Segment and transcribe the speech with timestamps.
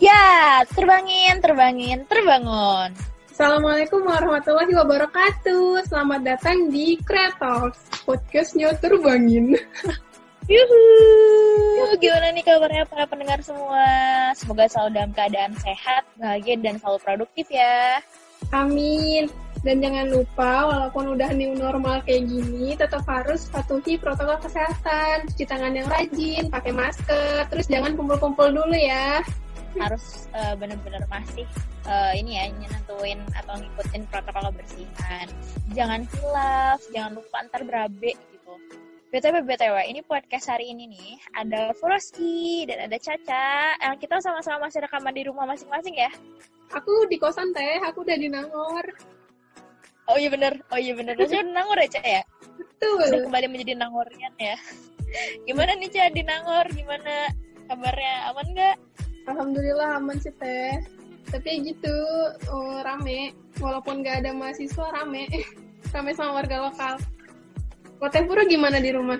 [0.00, 2.88] Ya, terbangin, terbangin, terbangun.
[3.28, 5.84] Assalamualaikum warahmatullahi wabarakatuh.
[5.84, 7.76] Selamat datang di Kreatox,
[8.08, 9.60] podcastnya terbangin.
[10.48, 10.80] Yuhu,
[12.00, 13.84] gimana nih kabarnya para pendengar semua?
[14.32, 18.00] Semoga selalu dalam keadaan sehat, bahagia, dan selalu produktif ya.
[18.56, 19.28] Amin.
[19.60, 25.44] Dan jangan lupa, walaupun udah new normal kayak gini, tetap harus patuhi protokol kesehatan, cuci
[25.44, 29.20] tangan yang rajin, pakai masker, terus jangan kumpul-kumpul dulu ya
[29.78, 31.46] harus uh, benar-benar masih
[31.86, 35.28] uh, ini ya nyentuhin atau ngikutin protokol kebersihan.
[35.76, 38.54] Jangan hilaf, jangan lupa antar berabe gitu.
[39.10, 43.78] BTW BTW ini podcast hari ini nih ada Froski dan ada Caca.
[43.78, 46.10] Yang kita sama-sama masih rekaman di rumah masing-masing ya.
[46.70, 48.86] Aku di kosan teh, aku udah di Nangor.
[50.10, 51.14] Oh iya bener, oh iya bener.
[51.18, 52.22] Di Nangor ya Cak ya?
[52.58, 53.02] Betul.
[53.06, 54.56] Sudah kembali menjadi Nangorian ya.
[55.42, 56.66] Gimana nih Cak di Nangor?
[56.70, 57.14] Gimana
[57.66, 58.14] kabarnya?
[58.30, 58.76] Aman nggak?
[59.40, 60.84] Alhamdulillah aman sih teh.
[61.32, 61.96] Tapi gitu
[62.52, 65.24] oh, rame, walaupun gak ada mahasiswa rame,
[65.96, 67.00] rame sama warga lokal.
[67.96, 69.16] Kok teh Pura gimana di rumah?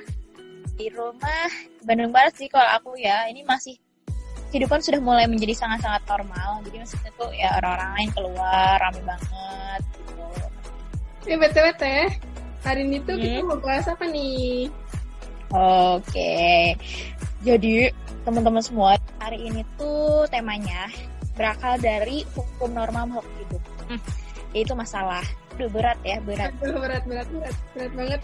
[0.76, 1.48] Di rumah
[1.88, 3.32] Bandung Barat sih kalau aku ya.
[3.32, 3.80] Ini masih
[4.52, 6.68] kehidupan sudah mulai menjadi sangat-sangat normal.
[6.68, 10.24] Jadi maksudnya tuh ya orang-orang lain keluar rame banget gitu.
[11.32, 12.06] Ya btw teh,
[12.60, 13.24] hari ini tuh hmm.
[13.24, 14.68] kita mau bahas apa nih?
[15.56, 16.76] Oke,
[17.40, 17.88] jadi
[18.30, 20.86] teman-teman semua, hari ini tuh temanya
[21.34, 23.62] berakal dari hukum normal makhluk hidup.
[23.90, 24.00] Hmm,
[24.54, 25.26] yaitu masalah.
[25.58, 26.54] Aduh berat ya, berat.
[26.62, 28.20] Aduh, berat, berat, berat, berat banget.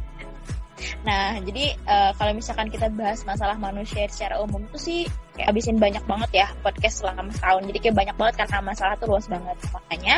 [1.08, 5.80] nah, jadi uh, kalau misalkan kita bahas masalah manusia secara umum tuh sih kayak abisin
[5.80, 7.72] banyak banget ya podcast selama setahun.
[7.72, 9.56] Jadi kayak banyak banget karena masalah tuh luas banget.
[9.72, 10.14] Makanya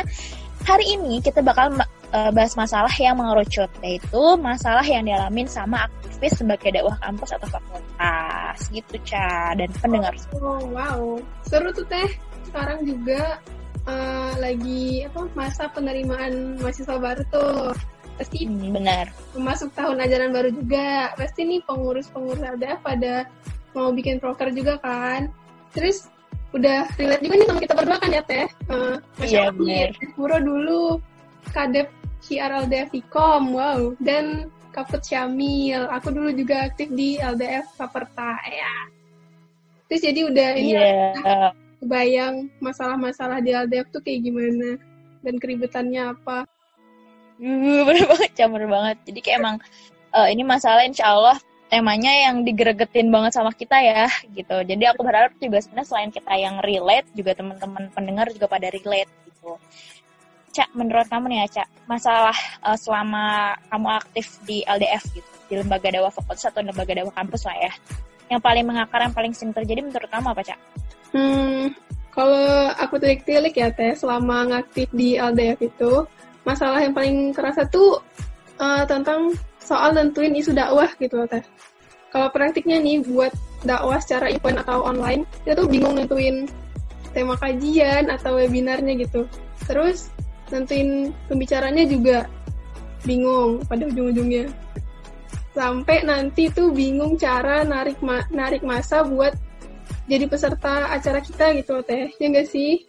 [0.67, 1.71] hari ini kita bakal
[2.13, 7.47] uh, bahas masalah yang mengerucut, yaitu masalah yang dialamin sama aktivis sebagai dakwah kampus atau
[7.49, 10.13] fakultas gitu Ca dan pendengar.
[10.37, 12.07] Oh, wow, seru tuh teh.
[12.47, 13.41] Sekarang juga
[13.89, 17.73] uh, lagi apa masa penerimaan mahasiswa baru tuh.
[18.13, 19.09] Pasti hmm, benar.
[19.33, 21.17] Masuk tahun ajaran baru juga.
[21.17, 23.25] Pasti nih pengurus-pengurus ada pada
[23.73, 25.33] mau bikin proker juga kan.
[25.73, 26.13] Terus
[26.53, 28.45] udah relate juga nih sama kita berdua kan ya teh.
[28.69, 29.97] Uh, iya benar.
[30.13, 31.01] Puro dulu
[31.49, 31.89] kadep
[32.23, 33.93] KRLDF Vkom, wow.
[33.99, 35.85] Dan Kaput Syamil.
[35.93, 38.73] Aku dulu juga aktif di LDF Saperta ya.
[39.87, 41.53] Terus jadi udah ini yeah.
[41.77, 44.81] kebayang masalah-masalah di LDF tuh kayak gimana
[45.21, 46.49] dan keributannya apa.
[47.37, 48.97] Uh, bener banget, camer banget.
[49.05, 49.55] Jadi kayak emang
[50.17, 51.37] uh, ini masalah insya Allah
[51.69, 54.61] temanya yang digeregetin banget sama kita ya gitu.
[54.65, 59.09] Jadi aku berharap juga sebenarnya selain kita yang relate juga teman-teman pendengar juga pada relate
[59.29, 59.57] gitu.
[60.53, 65.53] Cak, menurut kamu nih ya, Cak, masalah uh, selama kamu aktif di LDF gitu, di
[65.57, 67.71] lembaga dakwah fakultas atau lembaga dakwah kampus lah ya,
[68.29, 70.59] yang paling mengakar, yang paling sering terjadi menurut kamu apa, Cak?
[71.09, 71.73] Hmm,
[72.13, 76.05] kalau aku tilik-tilik ya, Teh, selama ngaktif di LDF itu,
[76.45, 77.97] masalah yang paling kerasa tuh
[78.61, 81.41] uh, tentang soal nentuin isu dakwah gitu Teh.
[82.13, 83.33] Kalau praktiknya nih buat
[83.65, 86.45] dakwah secara event atau online, kita tuh bingung nentuin
[87.09, 89.25] tema kajian atau webinarnya gitu.
[89.65, 90.12] Terus
[90.53, 92.29] nentuin pembicaranya juga
[93.01, 94.53] bingung pada ujung-ujungnya.
[95.53, 99.33] Sampai nanti tuh bingung cara narik ma narik masa buat
[100.05, 102.13] jadi peserta acara kita gitu teh.
[102.21, 102.85] Ya enggak sih?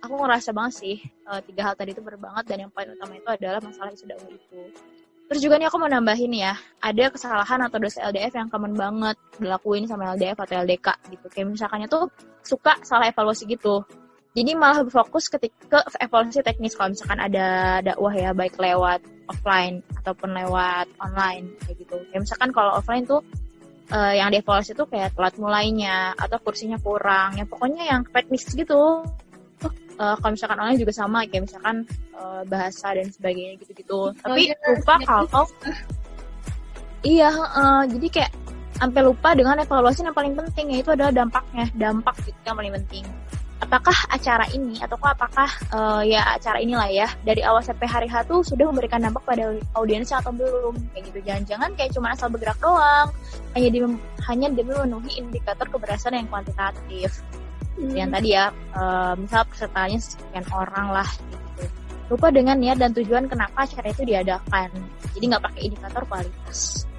[0.00, 0.96] Aku ngerasa banget sih
[1.28, 4.32] uh, tiga hal tadi itu berbanget dan yang paling utama itu adalah masalah isu dakwah
[4.32, 4.60] itu.
[5.30, 9.14] Terus juga nih aku mau nambahin ya, ada kesalahan atau dosa LDF yang common banget
[9.38, 11.26] dilakuin sama LDF atau LDK gitu.
[11.30, 12.10] Kayak misalkannya tuh
[12.42, 13.86] suka salah evaluasi gitu
[14.30, 20.30] jadi malah berfokus ketika evaluasi teknis kalau misalkan ada dakwah ya baik lewat offline ataupun
[20.30, 21.98] lewat online kayak gitu.
[22.14, 23.26] Kayak misalkan kalau offline tuh
[23.90, 27.42] uh, yang dievaluasi tuh kayak telat mulainya atau kursinya kurang.
[27.42, 29.02] Ya pokoknya yang teknis gitu.
[30.00, 31.76] Uh, kalau misalkan online juga sama kayak misalkan
[32.14, 34.14] uh, bahasa dan sebagainya gitu-gitu.
[34.14, 35.06] Tapi oh, iya, lupa iya.
[35.10, 35.44] kalau
[37.02, 38.32] iya uh, jadi kayak
[38.78, 41.66] sampai lupa dengan evaluasi yang paling penting yaitu adalah dampaknya.
[41.74, 43.04] Dampak gitu yang paling penting
[43.70, 48.26] apakah acara ini atau apakah uh, ya acara inilah ya dari awal sampai hari H
[48.26, 51.18] tuh sudah memberikan dampak pada audiensnya atau belum kayak gitu.
[51.22, 53.14] Jangan-jangan kayak cuma asal bergerak doang
[53.54, 53.78] hanya di
[54.26, 57.22] hanya demi memenuhi indikator keberhasilan yang kuantitatif.
[57.78, 57.94] Hmm.
[57.94, 61.64] yang tadi ya uh, misal pesertanya sekian orang lah gitu.
[62.10, 64.68] Lupa dengan niat dan tujuan kenapa acara itu diadakan.
[65.14, 66.90] Jadi nggak pakai indikator kualitas.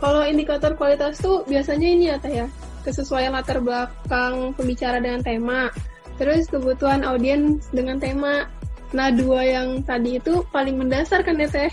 [0.00, 2.48] Kalau indikator kualitas tuh biasanya ini ya teh ya
[2.88, 5.68] kesesuaian latar belakang pembicara dengan tema,
[6.16, 8.48] terus kebutuhan audiens dengan tema.
[8.96, 11.68] Nah, dua yang tadi itu paling mendasar kan ya Teh?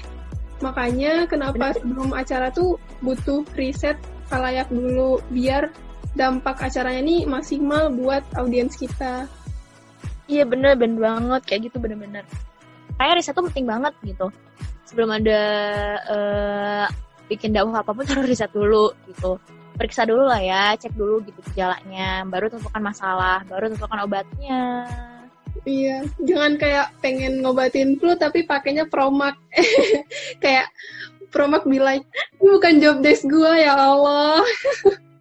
[0.60, 3.96] Makanya kenapa sebelum acara tuh butuh riset
[4.28, 5.72] kalayak dulu biar
[6.16, 9.28] dampak acaranya ini maksimal buat audiens kita.
[10.26, 12.24] Iya bener bener banget kayak gitu bener-bener.
[12.96, 14.28] Kayak riset tuh penting banget gitu.
[14.88, 15.42] Sebelum ada
[16.08, 16.86] uh,
[17.28, 19.38] bikin dakwah apa pun harus riset dulu gitu.
[19.75, 24.88] Periksa dulu lah ya, cek dulu gitu gejalanya, baru tentukan masalah, baru tentukan obatnya.
[25.66, 29.36] Iya, jangan kayak pengen ngobatin flu tapi pakainya Promax.
[30.44, 30.69] kayak
[31.33, 32.06] Promax bilang,
[32.39, 34.45] ini bukan job desk gue ya Allah.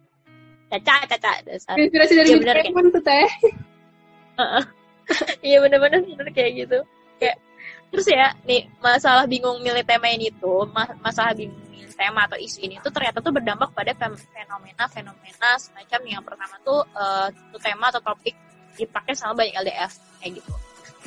[0.71, 1.75] caca, caca, dasar.
[1.75, 2.93] Inspirasi dari ya, bener, kayak...
[2.93, 3.29] tuh teh.
[5.45, 6.81] Iya bener-bener bener kayak gitu.
[7.21, 7.37] Kayak
[7.95, 10.67] terus ya nih masalah bingung milih tema ini tuh
[10.99, 16.19] masalah bingung milih tema atau isu ini tuh ternyata tuh berdampak pada fenomena-fenomena semacam yang
[16.19, 17.31] pertama tuh uh,
[17.63, 18.35] tema atau topik
[18.75, 20.51] dipakai sama banyak LDF kayak gitu.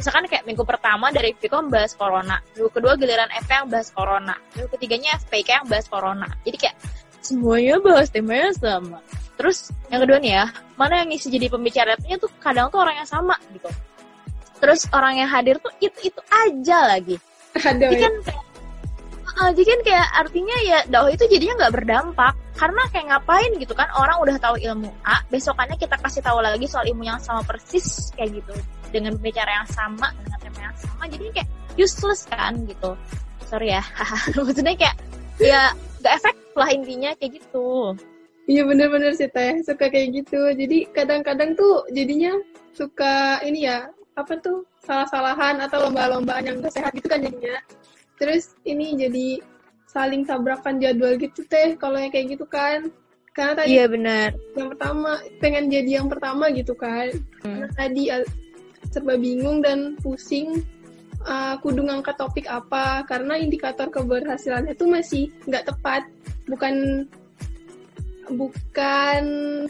[0.01, 4.35] Misalkan kayak minggu pertama dari Viko bahas corona, minggu kedua giliran FP yang bahas corona,
[4.57, 6.29] minggu ketiganya FPK yang bahas corona.
[6.49, 6.77] Jadi kayak
[7.21, 9.05] semuanya bahas temanya sama.
[9.37, 10.45] Terus yang kedua nih ya,
[10.81, 13.69] mana yang ngisi jadi pembicaranya tuh kadang tuh orang yang sama gitu
[14.59, 17.17] terus orang yang hadir tuh itu itu aja lagi.
[17.59, 18.45] Aduh, jadi kan kayak
[19.39, 22.35] uh, jadi kan kayak artinya ya dakwah itu jadinya nggak berdampak.
[22.59, 26.67] Karena kayak ngapain gitu kan orang udah tahu ilmu A besokannya kita kasih tahu lagi
[26.67, 28.55] soal ilmu yang sama persis kayak gitu.
[28.91, 32.99] Dengan bicara yang sama dengan tema yang sama jadi kayak useless kan gitu.
[33.47, 33.83] Sorry ya
[34.35, 34.97] maksudnya kayak
[35.39, 35.71] ya
[36.03, 37.95] nggak efektif lah intinya kayak gitu.
[38.49, 39.61] Iya bener-bener sih teh.
[39.63, 40.41] Suka kayak gitu.
[40.57, 42.33] Jadi kadang-kadang tuh jadinya
[42.73, 43.87] suka ini ya
[44.19, 47.63] apa tuh salah-salahan atau lomba-lombaan yang gak sehat gitu kan jadinya.
[48.19, 49.39] Terus ini jadi
[49.89, 52.91] saling tabrakan jadwal gitu teh kalau yang kayak gitu kan.
[53.33, 54.35] Karena tadi iya benar.
[54.59, 57.15] yang pertama pengen jadi yang pertama gitu kan.
[57.47, 57.63] Hmm.
[57.63, 58.27] karena tadi uh,
[58.91, 60.67] serba bingung dan pusing
[61.23, 63.07] uh, kudu ngangkat topik apa.
[63.07, 66.03] Karena indikator keberhasilannya itu masih nggak tepat.
[66.51, 67.07] Bukan
[68.29, 69.23] bukan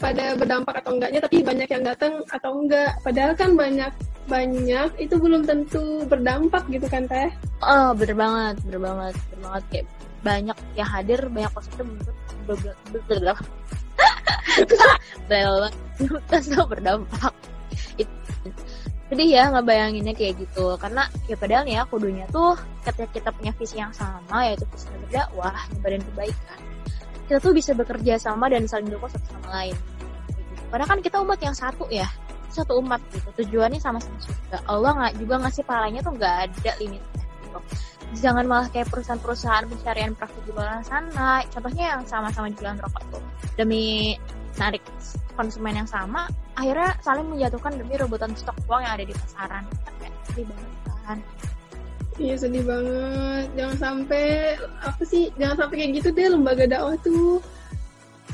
[0.03, 2.97] pada berdampak atau enggaknya tapi banyak yang datang atau enggak.
[3.05, 3.93] Padahal kan banyak
[4.29, 7.33] banyak itu belum tentu berdampak gitu kan teh?
[7.65, 9.63] Oh bener banget bener banget bener banget.
[9.73, 9.85] Kayak
[10.19, 11.85] banyak yang hadir banyak positif
[12.45, 12.59] belum
[16.45, 17.33] belum berdampak.
[19.09, 20.77] Jadi ya ngebayanginnya kayak gitu.
[20.77, 22.53] Karena ya padahal ya kudunya tuh
[22.85, 26.61] ketika kita punya visi yang sama yaitu visi berdakwah nyebarin kebaikan
[27.29, 29.77] kita tuh bisa bekerja sama dan saling dukung satu sama lain.
[30.73, 32.09] Padahal kan kita umat yang satu ya
[32.51, 37.23] satu umat gitu tujuannya sama-sama juga Allah nggak juga ngasih pahalanya tuh nggak ada limitnya
[37.45, 37.59] gitu.
[38.19, 43.23] jangan malah kayak perusahaan-perusahaan pencarian profit di luar sana contohnya yang sama-sama jualan rokok tuh
[43.55, 44.17] demi
[44.57, 44.83] narik
[45.37, 49.63] konsumen yang sama akhirnya saling menjatuhkan demi rebutan stok uang yang ada di pasaran
[50.01, 50.71] kan sedih banget
[51.05, 51.19] kan
[52.19, 53.47] Iya sedih banget.
[53.55, 55.31] Jangan sampai apa sih?
[55.39, 57.39] Jangan sampai kayak gitu deh lembaga dakwah tuh.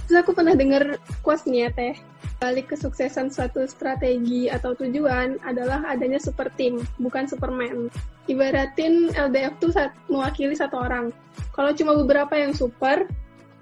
[0.09, 1.93] Terus aku pernah dengar quotes nih ya teh
[2.39, 7.87] balik kesuksesan suatu strategi atau tujuan adalah adanya super team, bukan superman.
[8.27, 9.71] Ibaratin LDF tuh
[10.11, 11.13] mewakili satu orang.
[11.55, 13.07] Kalau cuma beberapa yang super,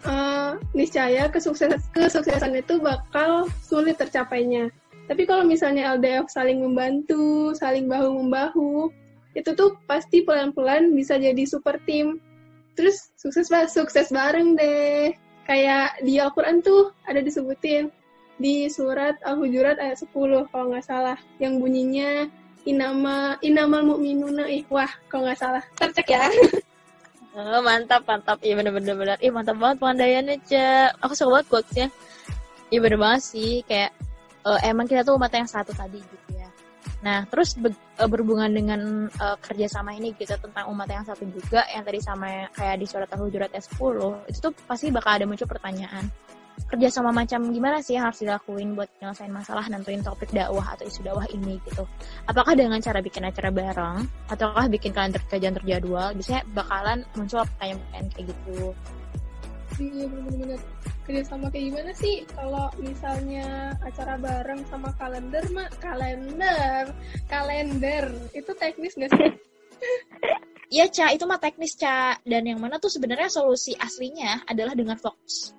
[0.07, 4.71] uh, niscaya kesuksesan, kesuksesan itu bakal sulit tercapainya.
[5.07, 8.87] Tapi kalau misalnya LDF saling membantu, saling bahu-membahu,
[9.35, 12.23] itu tuh pasti pelan-pelan bisa jadi super team.
[12.73, 15.11] Terus sukses sukses bareng deh.
[15.43, 17.91] Kayak di Al-Quran tuh ada disebutin,
[18.37, 21.17] di surat Al-Hujurat ayat 10 kalau nggak salah.
[21.37, 22.09] Yang bunyinya
[22.63, 25.63] inama inamal mu'minuna wah kalau nggak salah.
[25.77, 26.27] Tercek ya.
[27.33, 28.37] Oh, mantap mantap.
[28.45, 29.17] Iya bener bener bener.
[29.17, 31.87] Ih mantap banget pengendaliannya cek aku suka banget quotesnya.
[32.69, 33.65] Iya bener banget sih.
[33.65, 33.89] Kayak
[34.45, 36.45] uh, emang kita tuh umat yang satu tadi gitu ya.
[37.01, 41.65] Nah terus be uh, berhubungan dengan uh, kerjasama ini gitu tentang umat yang satu juga
[41.73, 45.49] yang tadi sama kayak di surat Al-Hujurat ayat 10 itu tuh pasti bakal ada muncul
[45.49, 46.05] pertanyaan
[46.69, 50.85] kerja sama macam gimana sih yang harus dilakuin buat nyelesain masalah nentuin topik dakwah atau
[50.89, 51.85] isu dakwah ini gitu.
[52.25, 56.13] Apakah dengan cara bikin acara bareng ataukah bikin kalender kajian terjadwal?
[56.17, 58.59] Biasanya bakalan muncul pertanyaan-pertanyaan kayak gitu.
[59.73, 60.61] Iya benar-benar
[61.03, 66.93] kerja sama kayak gimana sih kalau misalnya acara bareng sama kalender mah kalender
[67.25, 68.05] kalender
[68.37, 69.33] itu teknis gak sih?
[70.73, 72.17] Iya, Ca, itu mah teknis, Ca.
[72.25, 75.53] Dan yang mana tuh sebenarnya solusi aslinya adalah dengan fokus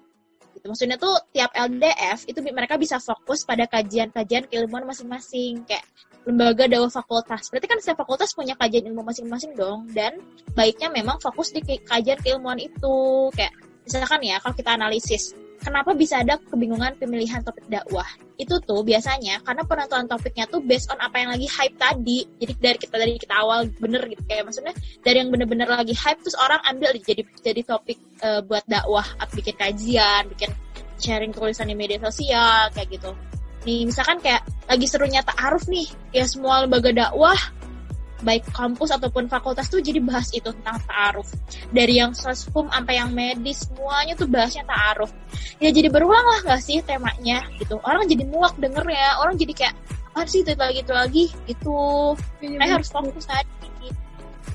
[0.65, 0.73] gitu.
[0.73, 5.85] Maksudnya tuh tiap LDF itu mereka bisa fokus pada kajian-kajian keilmuan masing-masing kayak
[6.25, 7.53] lembaga dakwah fakultas.
[7.53, 10.17] Berarti kan setiap fakultas punya kajian ilmu masing-masing dong dan
[10.57, 13.53] baiknya memang fokus di kajian keilmuan itu kayak
[13.85, 18.07] misalkan ya kalau kita analisis kenapa bisa ada kebingungan pemilihan topik dakwah?
[18.41, 22.27] Itu tuh biasanya karena penentuan topiknya tuh based on apa yang lagi hype tadi.
[22.41, 26.21] Jadi dari kita dari kita awal bener gitu kayak maksudnya dari yang bener-bener lagi hype
[26.25, 30.51] terus orang ambil jadi jadi topik uh, buat dakwah, bikin kajian, bikin
[30.99, 33.13] sharing tulisan di media sosial kayak gitu
[33.65, 37.37] nih misalkan kayak lagi serunya ta'aruf nih ya semua lembaga dakwah
[38.25, 41.29] baik kampus ataupun fakultas tuh jadi bahas itu tentang ta'aruf.
[41.71, 45.13] Dari yang sosum sampai yang medis semuanya tuh bahasnya ta'aruf.
[45.61, 47.77] Ya jadi berulang lah gak sih temanya gitu.
[47.85, 49.75] Orang jadi muak denger ya orang jadi kayak
[50.15, 51.25] apa sih itu lagi itu lagi?
[51.45, 51.79] Gitu.
[52.41, 53.65] Kayak harus fokus tadi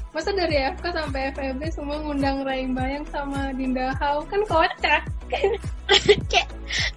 [0.09, 4.25] masa dari FK sampai FEB semua ngundang Raing Bayang sama Dinda Hau?
[4.25, 5.05] Kan kocak.
[6.31, 6.49] Kayak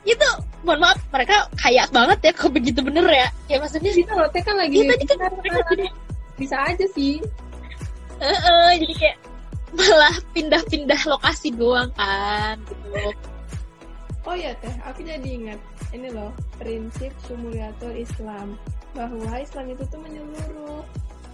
[0.09, 0.29] itu
[0.65, 3.29] mohon maaf mereka kaya banget ya kok begitu bener ya.
[3.53, 5.87] Ya maksudnya kita loh kan lagi ya, tadi kan mereka jadi
[6.43, 7.23] bisa aja sih.
[8.19, 9.19] Uh, uh, jadi kayak
[9.79, 13.15] malah pindah-pindah lokasi doang kan gitu.
[14.23, 15.59] Oh ya teh aku jadi ingat
[15.91, 18.55] ini loh prinsip sumuliatul Islam
[18.95, 20.85] bahwa Islam itu tuh menyeluruh.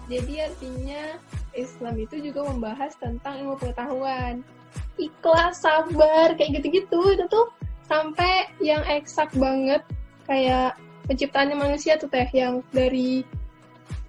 [0.09, 1.21] Jadi artinya
[1.53, 4.41] Islam itu juga membahas tentang ilmu pengetahuan.
[4.97, 7.13] Ikhlas sabar kayak gitu-gitu.
[7.13, 7.53] Itu tuh
[7.85, 9.85] sampai yang eksak banget
[10.25, 13.25] kayak penciptaannya manusia tuh teh yang dari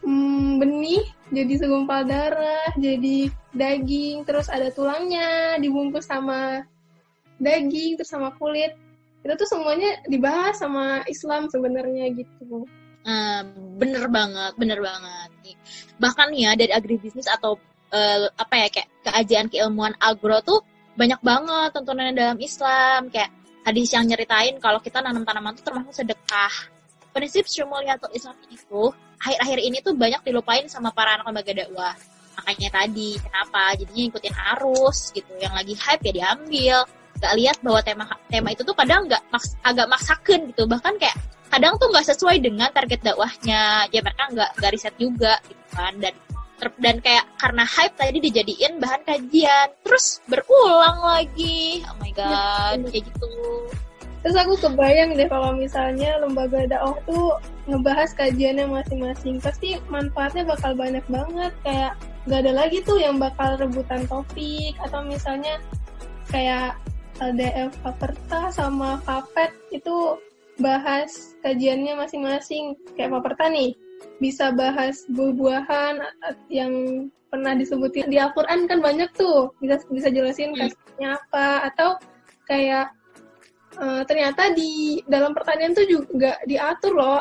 [0.03, 6.65] hmm, benih jadi segumpal darah jadi daging terus ada tulangnya dibungkus sama
[7.39, 8.75] daging terus sama kulit.
[9.19, 12.67] Itu tuh semuanya dibahas sama Islam sebenarnya gitu.
[13.07, 13.41] Uh,
[13.79, 15.31] bener banget bener banget
[16.03, 17.55] bahkan ya dari agribisnis atau
[17.95, 20.59] uh, apa ya kayak keajian keilmuan agro tuh
[20.99, 23.07] banyak banget tontonan dalam Islam.
[23.07, 23.31] Kayak
[23.63, 26.51] hadis yang nyeritain kalau kita nanam tanaman itu termasuk sedekah
[27.19, 31.95] prinsip syumuliyatul Islam itu akhir-akhir ini tuh banyak dilupain sama para anak lembaga dakwah.
[32.39, 35.27] Makanya tadi kenapa jadinya ikutin arus gitu.
[35.43, 36.77] Yang lagi hype ya diambil.
[37.19, 40.63] Gak lihat bahwa tema tema itu tuh kadang nggak maks, agak maksakan gitu.
[40.63, 41.19] Bahkan kayak
[41.51, 43.91] kadang tuh nggak sesuai dengan target dakwahnya.
[43.91, 45.99] Ya mereka nggak nggak riset juga gitu kan.
[45.99, 46.15] Dan
[46.79, 53.07] dan kayak karena hype tadi dijadiin bahan kajian terus berulang lagi oh my god kayak
[53.07, 53.31] gitu
[54.19, 59.37] terus aku kebayang deh kalau misalnya lembaga dakwah tuh ngebahas kajiannya masing-masing.
[59.39, 61.53] Pasti manfaatnya bakal banyak banget.
[61.63, 61.95] Kayak
[62.27, 64.75] gak ada lagi tuh yang bakal rebutan topik.
[64.83, 65.61] Atau misalnya
[66.33, 66.75] kayak
[67.21, 70.17] LDF Paperta sama Papet itu
[70.59, 72.75] bahas kajiannya masing-masing.
[72.97, 73.77] Kayak Paperta nih
[74.19, 75.99] bisa bahas buah-buahan
[76.51, 76.73] yang
[77.29, 79.53] pernah disebutin di Al-Quran kan banyak tuh.
[79.61, 80.59] Bisa bisa jelasin hmm.
[80.59, 81.69] kasihnya apa.
[81.71, 81.89] Atau
[82.49, 82.91] kayak
[83.79, 87.17] uh, ternyata di dalam pertanian tuh juga diatur loh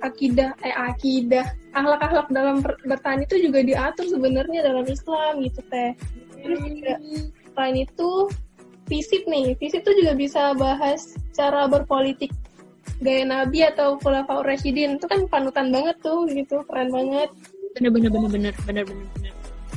[0.00, 1.44] akidah eh akidah
[1.76, 5.92] akhlak-akhlak dalam bertani itu juga diatur sebenarnya dalam Islam gitu teh.
[6.38, 6.94] Terus juga
[7.54, 8.10] selain itu
[8.88, 9.54] fisip nih.
[9.60, 12.32] Fisip tuh juga bisa bahas cara berpolitik.
[12.98, 16.64] Gaya Nabi atau Khulafaur Rashidin itu kan panutan banget tuh gitu.
[16.66, 17.30] Keren banget.
[17.78, 19.32] Bener bener bener bener bener bener bener.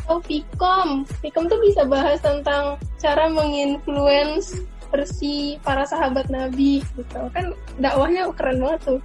[0.10, 1.06] Oh Fikom.
[1.22, 4.58] Fikom tuh bisa bahas tentang cara menginfluence
[4.92, 9.00] versi para sahabat Nabi gitu kan dakwahnya keren banget tuh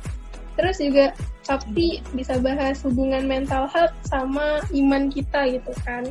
[0.58, 1.14] terus juga
[1.46, 6.02] tapi bisa bahas hubungan mental health sama iman kita gitu kan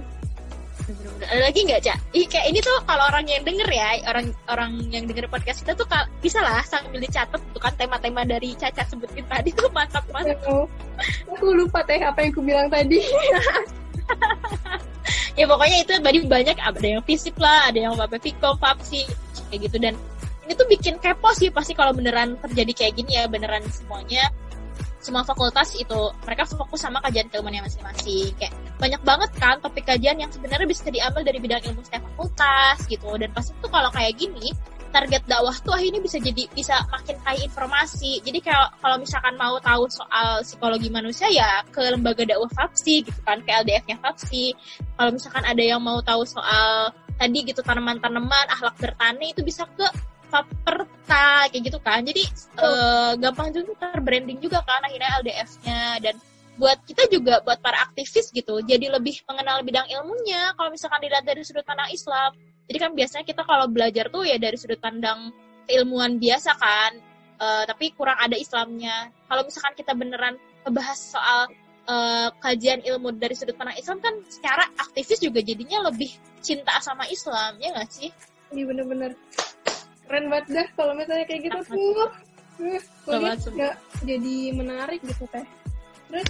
[1.25, 1.97] ada lagi nggak cak?
[2.13, 5.73] Ih, kayak ini tuh kalau orang yang denger ya, orang orang yang denger podcast kita
[5.73, 5.89] tuh
[6.21, 10.37] bisa lah sambil dicatat tuh kan tema-tema dari Caca sebutin tadi tuh mantap banget.
[10.45, 13.01] Aku lupa teh apa yang aku bilang tadi.
[15.39, 19.09] ya pokoknya itu tadi banyak ada yang fisik lah, ada yang apa Viko, Papsi,
[19.55, 19.77] kayak gitu.
[19.79, 19.95] Dan
[20.43, 24.27] ini tuh bikin kepo sih pasti kalau beneran terjadi kayak gini ya beneran semuanya.
[24.99, 28.35] Semua fakultas itu mereka fokus sama kajian keilmuannya masing-masing.
[28.35, 32.83] Kayak banyak banget kan topik kajian yang sebenarnya bisa diambil dari bidang ilmu setiap fakultas
[32.91, 33.09] gitu.
[33.15, 34.51] Dan pasti tuh kalau kayak gini
[34.95, 38.23] target dakwah tuh akhirnya bisa jadi bisa makin kaya informasi.
[38.23, 43.19] Jadi kalau kalau misalkan mau tahu soal psikologi manusia ya ke lembaga dakwah FAPSI gitu
[43.27, 44.55] kan ke LDF-nya FAPSI.
[44.95, 49.87] Kalau misalkan ada yang mau tahu soal tadi gitu tanaman-tanaman akhlak bertani itu bisa ke
[50.25, 52.01] Paperta kayak gitu kan.
[52.03, 52.27] Jadi
[52.59, 52.65] oh.
[52.65, 56.15] uh, gampang juga terbranding juga kan akhirnya LDF-nya dan
[56.55, 60.51] buat kita juga buat para aktivis gitu jadi lebih mengenal bidang ilmunya.
[60.57, 64.41] Kalau misalkan dilihat dari sudut pandang Islam jadi kan biasanya kita kalau belajar tuh ya
[64.41, 65.29] dari sudut pandang
[65.69, 66.91] keilmuan biasa kan
[67.39, 69.13] uh, tapi kurang ada Islamnya.
[69.29, 71.41] Kalau misalkan kita beneran ngebahas soal
[71.87, 76.11] uh, kajian ilmu dari sudut pandang Islam kan secara aktivis juga jadinya lebih
[76.41, 78.09] cinta sama Islam ya nggak sih?
[78.53, 79.11] Iya bener-bener
[80.05, 82.09] keren banget dah kalau misalnya kayak gitu tuh.
[82.55, 83.75] Uh, nggak
[84.05, 85.45] jadi menarik gitu teh.
[86.05, 86.29] Terus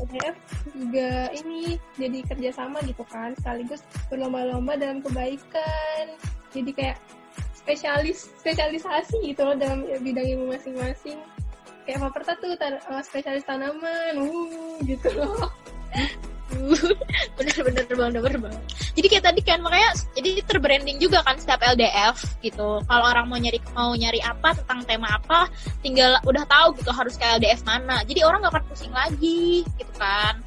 [0.00, 0.36] LDF
[0.72, 6.04] juga ini jadi kerjasama gitu kan sekaligus berlomba-lomba dalam kebaikan.
[6.50, 6.98] Jadi kayak
[7.54, 11.20] spesialis spesialisasi gitu loh dalam bidang ilmu masing-masing
[11.90, 14.14] kayak Faperta tuh uh, spesialis tanaman.
[14.14, 15.50] Uh, gitu loh.
[17.38, 18.62] Bener-bener bener banget
[19.00, 22.82] jadi kayak tadi kan makanya jadi terbranding juga kan setiap LDF gitu.
[22.82, 25.46] Kalau orang mau nyari mau nyari apa tentang tema apa
[25.80, 28.02] tinggal udah tahu gitu harus ke LDF mana.
[28.02, 30.42] Jadi orang nggak akan pusing lagi gitu kan.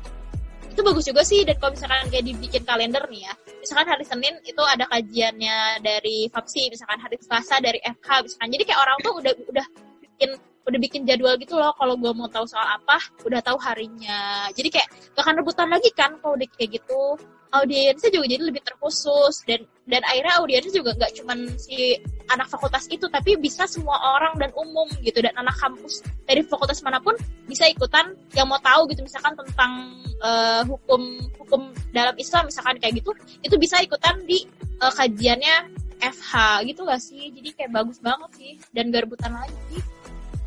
[0.69, 3.33] Itu bagus juga sih dan kalau misalkan kayak dibikin kalender nih ya.
[3.63, 8.49] Misalkan hari Senin itu ada kajiannya dari FAPSI misalkan hari Selasa dari FH misalkan.
[8.51, 9.65] Jadi kayak orang tuh udah udah
[10.03, 10.29] bikin
[10.63, 14.47] udah bikin jadwal gitu loh kalau gue mau tahu soal apa udah tahu harinya.
[14.55, 17.19] Jadi kayak gak akan rebutan lagi kan kalau udah kayak gitu.
[17.53, 22.01] Audiensnya juga jadi lebih terkhusus dan dan akhirnya audiensnya juga nggak cuman si
[22.33, 26.81] anak fakultas itu tapi bisa semua orang dan umum gitu dan anak kampus dari fakultas
[26.81, 27.13] mana pun
[27.45, 33.05] bisa ikutan yang mau tahu gitu misalkan tentang uh, hukum hukum dalam Islam misalkan kayak
[33.05, 33.13] gitu
[33.45, 34.49] itu bisa ikutan di
[34.81, 36.33] uh, kajiannya FH
[36.67, 37.31] gitu gak sih?
[37.31, 39.77] Jadi kayak bagus banget sih dan gak rebutan lagi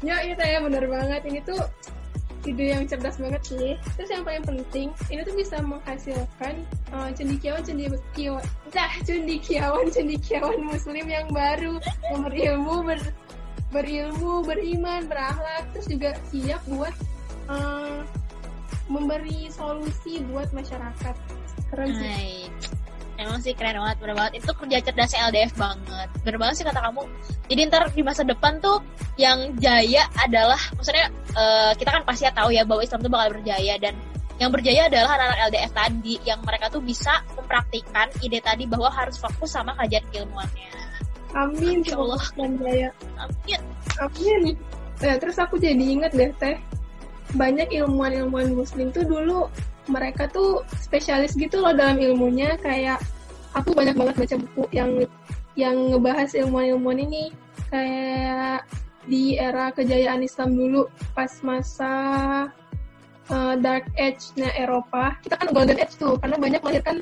[0.04, 1.22] ya iya ya bener banget.
[1.24, 1.60] Ini tuh
[2.46, 3.74] ide yang cerdas banget sih.
[3.98, 6.54] Terus yang paling penting, ini tuh bisa menghasilkan
[6.94, 11.82] uh, cendikiawan cendikiawan, nah cendikiawan cendikiawan muslim yang baru,
[12.14, 13.00] yang berilmu, ber,
[13.74, 16.94] berilmu, beriman, berakhlak, terus juga siap buat
[17.50, 18.06] uh,
[18.86, 21.14] memberi solusi buat masyarakat.
[21.66, 22.46] Keren sih
[23.18, 24.32] emang sih keren banget bener banget.
[24.44, 26.08] Itu kerja cerdas LDF banget.
[26.22, 27.02] Bener banget sih kata kamu.
[27.46, 28.78] Jadi ntar di masa depan tuh
[29.16, 33.28] yang jaya adalah maksudnya uh, kita kan pasti ya tahu ya bahwa Islam tuh bakal
[33.38, 33.74] berjaya.
[33.80, 33.94] Dan
[34.36, 39.16] yang berjaya adalah anak-anak LDF tadi yang mereka tuh bisa mempraktikkan ide tadi bahwa harus
[39.16, 40.86] fokus sama kajian ilmuannya
[41.36, 42.24] amin ya Allah.
[42.34, 42.90] Dan jaya.
[43.20, 43.60] Amin.
[44.00, 44.42] Amin.
[44.96, 46.56] Nah, terus aku jadi inget deh teh.
[47.36, 49.50] Banyak ilmuwan-ilmuwan muslim tuh dulu
[49.86, 53.00] mereka tuh spesialis gitu loh dalam ilmunya kayak
[53.56, 54.90] aku banyak banget baca buku yang
[55.56, 57.32] yang ngebahas ilmuwan-ilmuwan ini.
[57.72, 58.68] Kayak
[59.06, 61.92] di era kejayaan Islam dulu pas masa
[63.30, 65.16] uh, Dark Age-nya Eropa.
[65.22, 67.00] Kita kan Golden Age tuh karena banyak melahirkan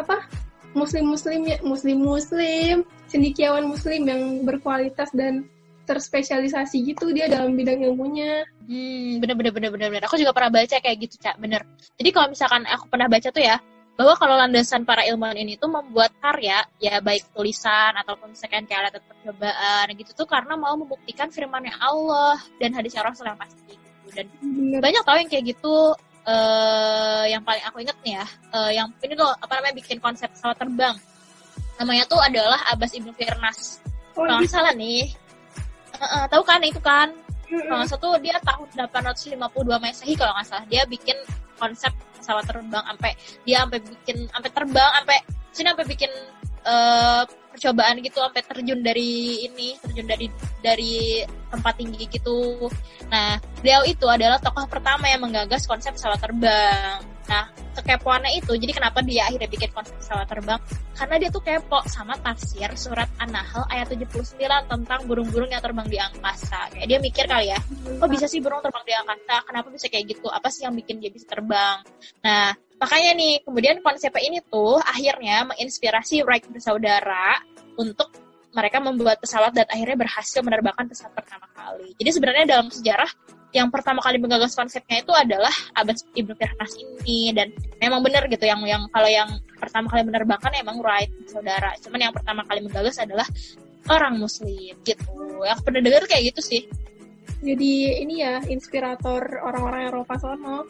[0.00, 0.24] apa
[0.72, 5.44] muslim-muslim ya muslim-muslim cendikiawan muslim yang berkualitas dan
[5.82, 8.46] terspesialisasi gitu dia dalam bidang ilmunya.
[8.66, 10.02] Hmm, bener bener bener bener bener.
[10.06, 11.66] Aku juga pernah baca kayak gitu cak, bener.
[11.98, 13.58] Jadi kalau misalkan aku pernah baca tuh ya,
[13.92, 18.88] bahwa kalau landasan para ilmuwan ini tuh membuat karya, ya baik tulisan ataupun misalkan kayak
[18.88, 24.08] alat percobaan gitu tuh karena mau membuktikan firmannya Allah dan hadis Rasul yang pasti gitu.
[24.16, 24.80] Dan bener.
[24.80, 25.94] banyak tau yang kayak gitu.
[26.22, 30.30] Uh, yang paling aku inget nih ya, uh, yang ini tuh apa namanya bikin konsep
[30.30, 30.94] pesawat terbang.
[31.82, 33.82] Namanya tuh adalah Abbas Ibnu Firnas.
[34.14, 34.54] Oh, kalau gitu.
[34.54, 35.10] salah nih,
[36.02, 37.08] uh, tahu kan itu kan?
[37.52, 39.36] Kalau salah dia tahun 852
[39.76, 40.64] Masehi kalau nggak salah.
[40.72, 41.14] Dia bikin
[41.60, 43.12] konsep pesawat terbang sampai
[43.44, 45.18] dia sampai bikin sampai terbang sampai
[45.52, 46.10] sini sampai bikin
[46.64, 50.26] uh, percobaan gitu sampai terjun dari ini terjun dari
[50.64, 50.94] dari
[51.52, 52.70] tempat tinggi gitu.
[53.12, 57.48] Nah beliau itu adalah tokoh pertama yang menggagas konsep pesawat terbang Nah,
[57.80, 60.60] kekepoannya itu, jadi kenapa dia akhirnya bikin konsep pesawat terbang?
[60.92, 64.36] Karena dia tuh kepo sama tafsir surat An-Nahl ayat 79
[64.68, 66.68] tentang burung-burung yang terbang di angkasa.
[66.76, 67.58] Kayak dia mikir kali ya,
[67.96, 69.48] kok bisa sih burung terbang di angkasa?
[69.48, 70.28] Kenapa bisa kayak gitu?
[70.28, 71.80] Apa sih yang bikin dia bisa terbang?
[72.20, 77.40] Nah, makanya nih, kemudian konsepnya ini tuh akhirnya menginspirasi Wright bersaudara
[77.80, 78.12] untuk
[78.52, 81.96] mereka membuat pesawat dan akhirnya berhasil menerbangkan pesawat pertama kali.
[81.96, 83.08] Jadi sebenarnya dalam sejarah
[83.52, 87.36] yang pertama kali menggagas konsepnya itu adalah Abbas Ibnu Firnas ini.
[87.36, 89.28] Dan memang benar gitu yang yang kalau yang
[89.60, 91.76] pertama kali menerbangkan emang Wright saudara.
[91.84, 93.28] Cuman yang pertama kali menggagas adalah
[93.92, 95.12] orang muslim gitu.
[95.44, 96.62] Yang pernah dengar kayak gitu sih.
[97.42, 100.62] Jadi ini ya inspirator orang-orang Eropa sono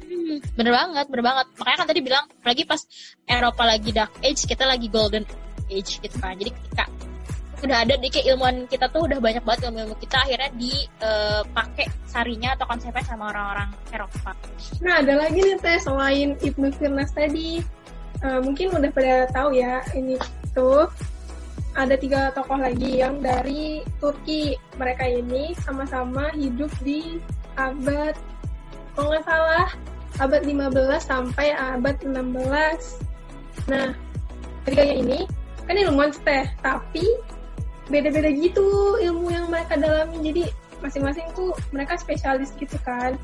[0.00, 1.46] hmm, bener banget bener banget.
[1.60, 2.80] Makanya kan tadi bilang lagi pas
[3.28, 5.22] Eropa lagi dark age kita lagi golden
[5.70, 6.34] age gitu kan.
[6.34, 6.84] Jadi ketika
[7.60, 11.94] udah ada di kayak ilmuwan kita tuh udah banyak banget ilmu-ilmu kita akhirnya dipakai uh,
[12.08, 14.32] sarinya atau konsepnya sama orang-orang Eropa.
[14.80, 17.60] Nah ada lagi nih teh selain Ibnu Firnas tadi.
[18.20, 20.20] Uh, mungkin udah pada tahu ya ini
[20.52, 20.84] tuh
[21.72, 24.56] ada tiga tokoh lagi yang dari Turki.
[24.76, 27.20] Mereka ini sama-sama hidup di
[27.60, 28.14] abad
[28.94, 29.68] kalau nggak salah
[30.20, 33.88] abad 15 sampai abad 16 nah
[34.64, 35.18] ketiganya ini
[35.64, 37.04] kan ilmuwan teh tapi
[37.90, 40.16] beda-beda gitu ilmu yang mereka dalami.
[40.22, 40.44] Jadi
[40.80, 43.18] masing-masing tuh mereka spesialis gitu kan.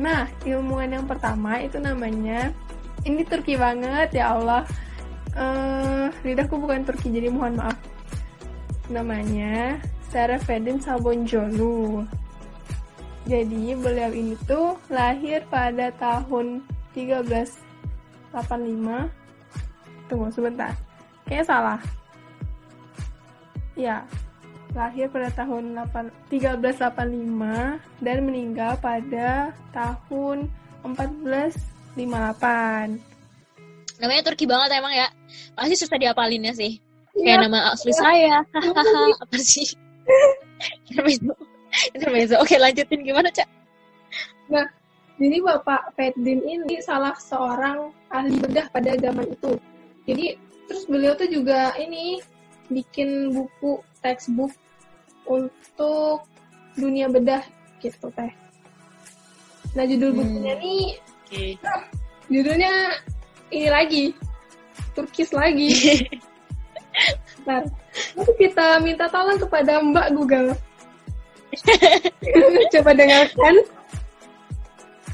[0.00, 2.50] Nah ilmuwan yang pertama itu namanya
[3.04, 4.64] ini Turki banget ya Allah.
[5.36, 7.76] Uh, lidahku bukan Turki jadi mohon maaf.
[8.88, 9.76] Namanya
[10.08, 12.08] Sarah Fedin Sabonjolu.
[13.26, 16.62] Jadi beliau ini tuh lahir pada tahun
[16.94, 18.32] 1385
[20.06, 20.72] tunggu sebentar.
[21.26, 21.80] Kayaknya salah
[23.76, 24.08] Ya,
[24.72, 30.48] lahir pada tahun 8, 1385 dan meninggal pada tahun
[30.84, 33.00] 1458.
[33.96, 35.08] namanya Turki banget emang ya.
[35.56, 36.80] Pasti susah diapalinnya sih.
[37.16, 37.40] Iya.
[37.40, 38.44] kayak nama asli saya.
[38.52, 39.72] Hahaha apa sih?
[40.92, 41.32] Intermezzo
[41.96, 43.48] intermezzo oke lanjutin gimana cak?
[45.16, 49.56] Jadi Bapak Ferdin ini salah seorang ahli bedah pada zaman itu.
[50.04, 50.36] Jadi
[50.68, 52.20] terus beliau tuh juga ini
[52.68, 54.52] bikin buku textbook
[55.26, 56.26] untuk
[56.74, 57.42] dunia bedah
[57.82, 58.30] gitu teh.
[59.74, 60.18] Nah judul Hmm.
[60.22, 60.84] bukunya nih
[61.26, 61.42] oke
[62.26, 62.72] judulnya
[63.50, 64.04] ini lagi
[64.92, 65.72] Turkis lagi.
[67.44, 67.62] Bentar.
[68.16, 70.48] Nanti kita minta tolong kepada Mbak Google.
[72.72, 73.54] Coba dengarkan.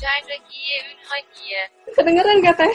[0.02, 0.62] jangan lagi
[1.06, 2.74] lagi ya Kedengeran gak teh?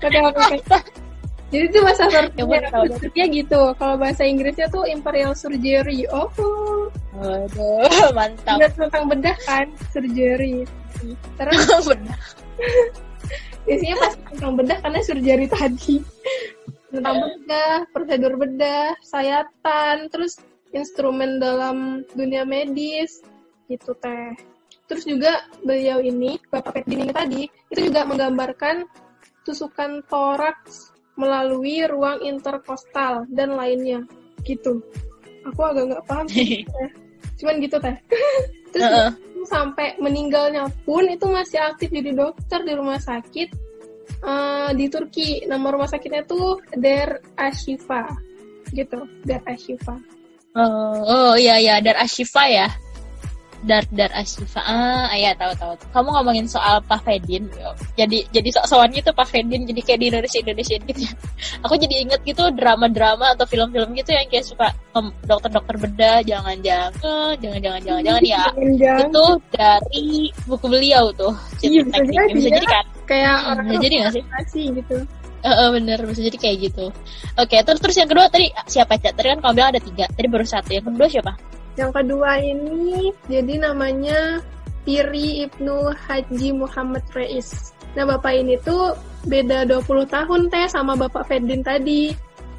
[0.04, 0.56] Oke oke.
[1.54, 2.26] Jadi itu bahasa Ya.
[2.98, 3.62] Turkinya gitu.
[3.78, 6.02] Kalau bahasa Inggrisnya tuh Imperial Surgery.
[6.10, 6.26] Oh,
[7.14, 9.70] waduh mantap ingat tentang bedah kan?
[9.94, 10.66] Surgery.
[11.38, 12.18] Terus benar
[13.64, 15.96] biasanya pas tentang bedah karena surgery tadi.
[16.94, 20.38] Tentang bedah, prosedur bedah, sayatan, terus
[20.70, 23.18] instrumen dalam dunia medis,
[23.66, 24.36] gitu teh.
[24.86, 28.86] Terus juga beliau ini, Bapak Ferdin ini tadi, itu juga menggambarkan
[29.42, 34.02] tusukan toraks melalui ruang interkostal dan lainnya,
[34.42, 34.82] gitu.
[35.44, 36.64] Aku agak nggak paham, sih,
[37.38, 37.96] cuman gitu teh.
[38.74, 39.10] Terus Heeh.
[39.46, 43.48] sampai meninggalnya pun itu masih aktif jadi dokter di rumah sakit
[44.24, 45.46] eh, di Turki.
[45.46, 48.10] Nama rumah sakitnya tuh Der Ashifa,
[48.74, 49.06] gitu.
[49.22, 49.94] Der Ashifa.
[50.54, 52.66] Oh, oh iya iya Dar Ashifa ya.
[53.64, 54.60] Dar Dar Ashifa.
[54.60, 55.72] Ah, iya tahu tahu.
[55.90, 57.48] Kamu ngomongin soal Pak Fedin.
[57.96, 61.12] Jadi jadi sok-sokan gitu Pak Fedin jadi kayak di Indonesia Indonesia gitu ya.
[61.64, 64.68] Aku jadi inget gitu drama-drama atau film-film gitu yang kayak suka
[65.24, 68.44] dokter-dokter bedah jangan-jangan jangan-jangan jangan-jangan ya.
[69.08, 71.32] Itu dari buku beliau tuh.
[71.64, 72.54] Iya, bisa jadi Bisa ya.
[72.60, 72.84] jadi kan?
[73.04, 74.12] kayak Hmm, orang bisa jadi nggak
[74.52, 74.64] sih?
[74.76, 74.96] gitu.
[75.44, 76.86] Eh, eh, bener bisa jadi kayak gitu.
[77.36, 79.12] Oke, terus terus yang kedua tadi siapa Cak?
[79.12, 80.04] Tadi kan kamu bilang ada tiga.
[80.08, 80.70] Tadi baru satu.
[80.72, 81.32] Yang kedua siapa?
[81.74, 84.38] Yang kedua ini jadi namanya
[84.84, 87.72] Piri Ibnu Haji Muhammad Reis.
[87.96, 88.92] Nah, Bapak ini tuh
[89.24, 92.12] beda 20 tahun teh sama Bapak Ferdin tadi.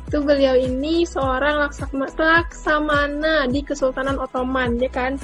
[0.09, 5.19] Itu beliau ini seorang laksama- laksamana di Kesultanan Ottoman, ya kan?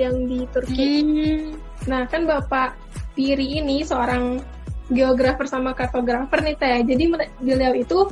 [0.00, 0.86] Yang di Turki.
[1.02, 1.42] Hmm.
[1.90, 2.78] Nah, kan Bapak
[3.12, 4.40] Piri ini seorang
[4.92, 6.78] geografer sama kartografer nih teh.
[6.94, 7.04] Jadi
[7.42, 8.06] beliau itu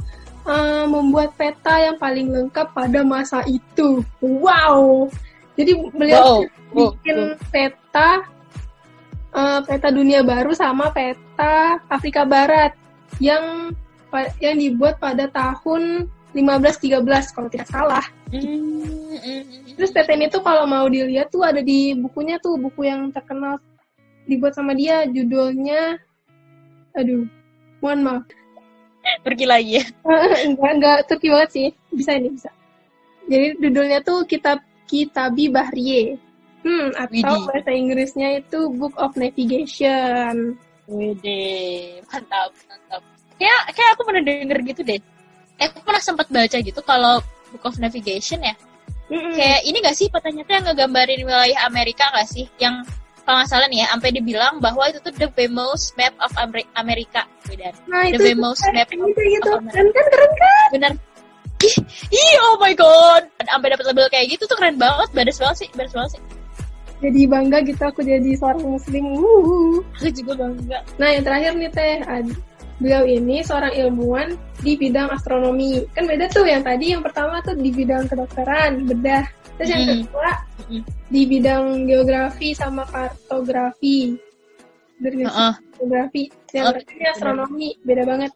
[0.46, 4.04] eh, membuat peta yang paling lengkap pada masa itu.
[4.20, 5.08] Wow.
[5.54, 6.90] Jadi beliau Wow.
[6.98, 8.26] bikin peta
[9.34, 12.74] eh, peta dunia baru sama peta Afrika Barat
[13.22, 13.74] yang
[14.38, 18.04] yang dibuat pada tahun 1513 kalau tidak salah.
[18.30, 19.50] Hmm.
[19.74, 23.58] Terus peta ini tuh kalau mau dilihat tuh ada di bukunya tuh buku yang terkenal
[24.24, 26.00] dibuat sama dia judulnya
[26.96, 27.28] aduh
[27.82, 28.24] mohon maaf
[29.24, 29.84] pergi lagi ya.
[30.48, 32.50] enggak enggak Turki banget sih bisa ini bisa
[33.24, 36.20] jadi judulnya tuh kitab Kitabi Bahriye
[36.64, 37.42] hmm atau Widih.
[37.48, 43.00] bahasa Inggrisnya itu Book of Navigation Wede, mantap, mantap.
[43.40, 45.00] Kayak kayak aku pernah denger gitu deh.
[45.56, 47.24] Eh, aku pernah sempat baca gitu kalau
[47.56, 48.52] Book of Navigation ya.
[49.08, 49.32] Mm-mm.
[49.36, 52.44] Kayak ini gak sih petanya tuh yang ngegambarin wilayah Amerika gak sih?
[52.60, 52.84] Yang
[53.24, 56.68] kalau nggak salah nih ya, sampai dibilang bahwa itu tuh the famous map of Ameri-
[56.76, 57.24] Amerika.
[57.48, 57.72] Benar.
[57.88, 60.92] nah The itu famous map gitu gitu of kan kan keren kan Benar.
[61.64, 61.76] Ih,
[62.12, 63.24] ih, oh my god.
[63.40, 66.22] Sampai dapat label kayak gitu tuh keren banget, badas banget sih, badas banget sih.
[67.02, 69.84] jadi bangga gitu aku jadi seorang muslim Wuhu.
[70.00, 70.78] Aku juga bangga.
[70.96, 71.96] Nah, yang terakhir nih Teh,
[72.78, 75.86] beliau ini seorang ilmuwan di bidang astronomi.
[75.94, 79.24] Kan beda tuh yang tadi, yang pertama tuh di bidang kedokteran, bedah.
[79.54, 80.30] Terus yang kedua
[80.64, 80.82] Mm.
[81.12, 84.16] di bidang geografi sama kartografi.
[84.96, 85.54] Dari Heeh.
[85.76, 86.22] geografi.
[86.56, 88.32] Yang terakhir ini astronomi, beda banget.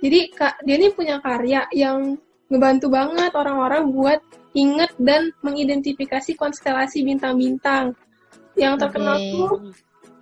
[0.00, 2.20] Jadi Kak, dia ini punya karya yang
[2.52, 4.20] ngebantu banget orang-orang buat
[4.52, 7.94] inget dan mengidentifikasi konstelasi bintang-bintang.
[8.58, 9.30] Yang terkenal Oke.
[9.32, 9.50] tuh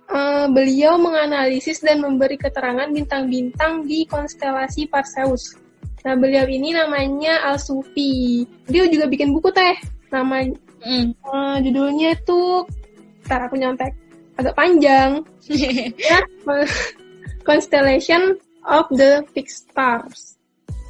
[0.09, 5.53] eh, beliau menganalisis dan memberi keterangan bintang-bintang di konstelasi Perseus.
[6.01, 8.41] Nah, beliau ini namanya Al-Sufi.
[8.65, 9.75] Dia juga bikin buku teh.
[10.09, 10.47] Nama
[10.79, 11.11] Mm.
[11.11, 12.63] eh, judulnya itu
[13.27, 13.91] Ntar aku nyontek
[14.39, 15.19] agak panjang.
[15.99, 16.23] Ya,
[17.43, 20.39] Constellation of the Fixed Stars.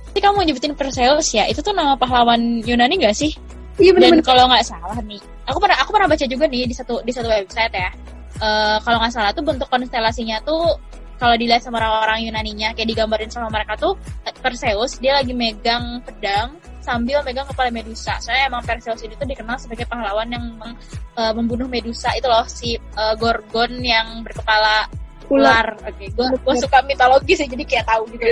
[0.10, 3.34] Tapi kamu nyebutin Perseus ya, itu tuh nama pahlawan Yunani gak sih?
[3.80, 4.26] Iya Dan benar-benar.
[4.28, 7.32] kalau nggak salah nih, aku pernah aku pernah baca juga nih di satu di satu
[7.32, 7.90] website ya.
[8.40, 10.80] Eh, kalau nggak salah tuh bentuk konstelasinya tuh
[11.20, 14.00] kalau dilihat sama orang-orang Yunaninya kayak digambarin sama mereka tuh
[14.40, 18.16] Perseus dia lagi megang pedang sambil megang kepala Medusa.
[18.24, 20.56] Soalnya emang Perseus ini tuh dikenal sebagai pahlawan yang
[21.20, 24.88] eh, membunuh Medusa itu loh si eh, Gorgon yang berkepala
[25.28, 25.76] ular.
[25.84, 26.08] Oke, okay.
[26.16, 28.26] gue gue suka mitologi sih jadi kayak tahu gitu.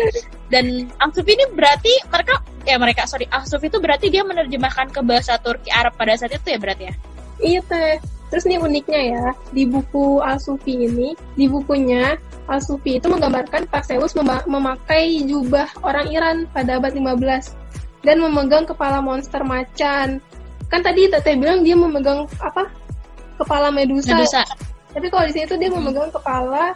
[0.47, 5.35] Dan Angsuf ini berarti mereka ya mereka sorry Angsuf itu berarti dia menerjemahkan ke bahasa
[5.43, 6.95] Turki Arab pada saat itu ya berarti ya?
[7.41, 7.97] Iya teh.
[8.27, 12.19] Terus nih uniknya ya di buku Al-Sufi ini di bukunya
[12.51, 17.55] Al-Sufi itu menggambarkan Perseus mem memakai jubah orang Iran pada abad 15
[18.03, 20.19] dan memegang kepala monster macan.
[20.67, 22.67] Kan tadi Teteh bilang dia memegang apa?
[23.39, 24.11] Kepala Medusa.
[24.11, 24.43] Medusa.
[24.91, 26.75] Tapi kalau di sini tuh dia memegang kepala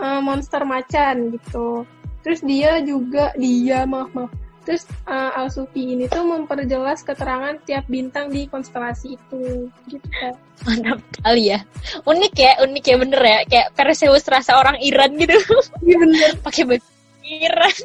[0.00, 1.84] uh, monster macan gitu.
[2.24, 4.32] Terus dia juga dia maaf maaf.
[4.66, 10.34] Terus uh, Al Sufi ini tuh memperjelas keterangan tiap bintang di konstelasi itu gitu kan.
[10.66, 11.62] Mantap kali ya.
[12.02, 13.38] Unik ya, unik ya bener ya.
[13.46, 15.38] Kayak Perseus rasa orang Iran gitu.
[15.86, 16.30] Iya bener.
[16.46, 16.86] Pakai baju
[17.22, 17.76] Iran.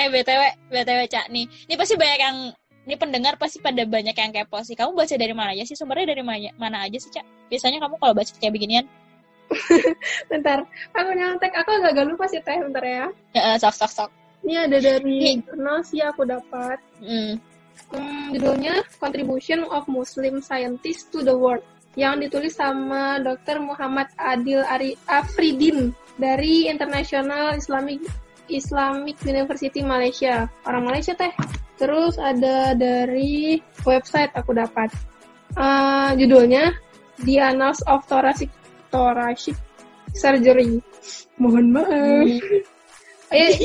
[0.00, 1.50] eh BTW, BTW Cak nih.
[1.66, 2.36] Ini pasti banyak yang
[2.86, 4.78] ini pendengar pasti pada banyak yang kepo sih.
[4.78, 5.76] Kamu baca dari mana aja sih?
[5.76, 7.50] Sumbernya dari mana, mana aja sih, Cak?
[7.52, 8.86] Biasanya kamu kalau baca kayak beginian?
[10.30, 10.62] bentar,
[10.94, 11.52] aku nyontek.
[11.54, 12.56] Aku agak lupa sih, Teh.
[12.62, 13.06] Bentar ya.
[13.34, 14.10] Ya, sok, sok, sok.
[14.40, 16.80] Ini ada dari jurnal sih aku dapat.
[17.00, 17.36] Hmm.
[17.90, 21.64] Hmm, judulnya Contribution of Muslim Scientists to the World
[21.98, 23.58] yang ditulis sama Dr.
[23.58, 28.04] Muhammad Adil Ari Afridin dari International Islamic
[28.46, 30.46] Islamic University Malaysia.
[30.66, 31.30] Orang Malaysia teh.
[31.78, 34.92] Terus ada dari website aku dapat.
[35.58, 36.70] Uh, judulnya
[37.26, 38.50] The Annals of Thoracic
[38.94, 39.58] Thoracic
[40.14, 40.78] Surgery.
[41.38, 42.26] Mohon maaf.
[42.26, 42.78] Hmm
[43.32, 43.58] eh,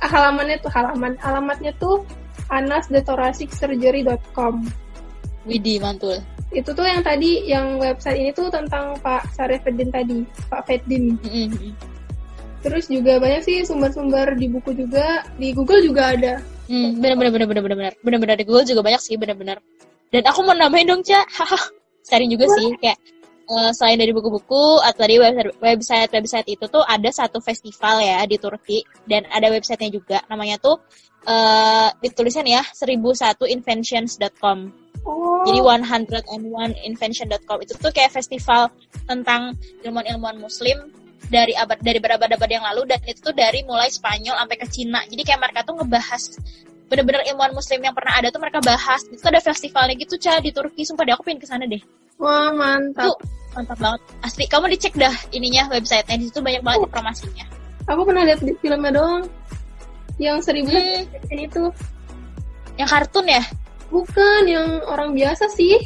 [0.00, 1.16] halamannya tuh halaman.
[1.22, 2.04] Alamatnya tuh
[2.52, 4.66] anasdethoracicsurgery.com
[5.46, 6.18] widi mantul.
[6.50, 11.72] Itu tuh yang tadi yang website ini tuh tentang Pak Sarifuddin tadi Pak Fedin mm-hmm.
[12.66, 15.22] terus juga banyak sih sumber-sumber di buku juga.
[15.38, 16.42] Di Google juga ada.
[16.66, 19.62] Hmm, bener benar-benar benar-benar benar benar di Google juga banyak sih benar-benar
[20.10, 21.26] dan aku mau nambahin dong cak
[22.08, 22.98] sering juga sih kayak
[23.46, 25.16] uh, selain dari buku-buku atau dari
[25.62, 30.58] website website itu tuh ada satu festival ya di Turki dan ada websitenya juga namanya
[30.58, 30.78] tuh
[31.26, 34.58] uh, ditulisnya ya 1001inventions.com.
[35.06, 35.46] Oh.
[35.46, 38.74] Jadi 101invention.com itu tuh kayak festival
[39.06, 39.54] tentang
[39.86, 40.90] ilmuwan-ilmuwan muslim
[41.26, 45.00] dari abad dari berabad-abad yang lalu dan itu tuh dari mulai Spanyol sampai ke Cina.
[45.06, 46.22] Jadi kayak mereka tuh ngebahas
[46.86, 49.02] bener-bener ilmuwan muslim yang pernah ada tuh mereka bahas.
[49.10, 50.86] Itu ada festivalnya gitu, Ca, di Turki.
[50.86, 51.82] Sumpah deh, aku pengen ke sana deh.
[52.16, 53.12] Wah, mantap.
[53.12, 53.18] Tuh,
[53.58, 54.00] mantap banget.
[54.22, 56.16] Asli, kamu dicek dah ininya websitenya.
[56.16, 56.88] Di situ banyak banget oh.
[56.88, 57.44] informasinya.
[57.86, 59.24] Aku pernah lihat di filmnya doang.
[60.16, 61.32] Yang seribu hmm.
[61.34, 61.70] ini tuh.
[62.80, 63.42] Yang kartun ya?
[63.92, 65.78] Bukan, yang orang biasa sih.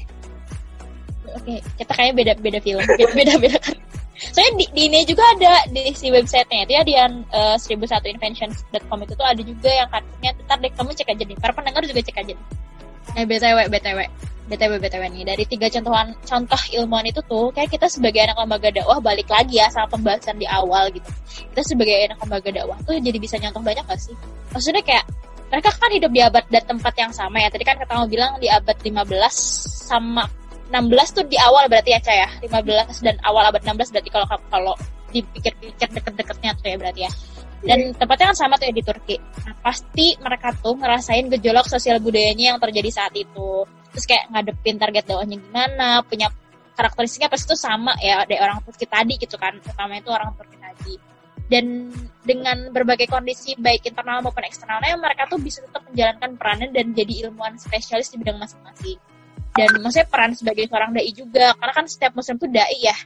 [1.31, 2.83] Oke, kita kayaknya beda beda film,
[3.15, 3.77] beda beda kan.
[4.21, 6.95] Soalnya di, di ini juga ada di si websitenya itu ya di
[7.33, 10.31] uh, 1001inventions.com itu tuh ada juga yang kartunya.
[10.45, 11.37] Ntar deh kamu cek aja nih.
[11.41, 12.47] Para pendengar juga cek aja nih.
[13.17, 13.99] Eh btw btw
[14.53, 15.23] btw btw nih.
[15.25, 19.57] Dari tiga contohan contoh ilmuwan itu tuh kayak kita sebagai anak lembaga dakwah balik lagi
[19.57, 21.09] ya sama pembahasan di awal gitu.
[21.57, 24.15] Kita sebagai anak lembaga dakwah tuh jadi bisa nyontoh banyak gak sih?
[24.53, 25.09] Maksudnya kayak
[25.51, 27.49] mereka kan hidup di abad dan tempat yang sama ya.
[27.49, 30.29] Tadi kan kamu bilang di abad 15 sama
[30.71, 32.29] 16 tuh di awal berarti ya Cah ya?
[32.47, 34.75] 15 dan awal abad 16 berarti kalau kalau
[35.11, 37.13] dipikir-pikir deket-deketnya tuh ya berarti ya.
[37.61, 37.97] Dan yeah.
[37.99, 39.17] tempatnya kan sama tuh ya di Turki.
[39.19, 43.67] Nah, pasti mereka tuh ngerasain gejolak sosial budayanya yang terjadi saat itu.
[43.91, 46.31] Terus kayak ngadepin target dakwahnya gimana punya
[46.79, 49.59] karakteristiknya pasti tuh sama ya ada orang Turki tadi gitu kan.
[49.59, 50.95] Pertama itu orang Turki tadi.
[51.51, 51.91] Dan
[52.23, 57.27] dengan berbagai kondisi baik internal maupun eksternalnya mereka tuh bisa tetap menjalankan perannya dan jadi
[57.27, 59.03] ilmuwan spesialis di bidang masing-masing
[59.55, 62.97] dan maksudnya peran sebagai seorang dai juga karena kan setiap muslim tuh dai ya.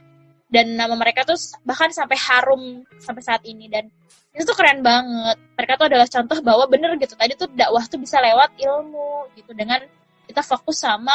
[0.45, 3.65] Dan nama mereka tuh bahkan sampai harum sampai saat ini.
[3.65, 3.89] Dan
[4.31, 5.37] itu tuh keren banget.
[5.57, 9.51] Mereka tuh adalah contoh bahwa bener gitu tadi tuh dakwah tuh bisa lewat ilmu gitu
[9.57, 9.81] dengan
[10.29, 11.13] kita fokus sama